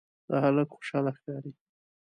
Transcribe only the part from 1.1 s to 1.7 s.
ښکاري.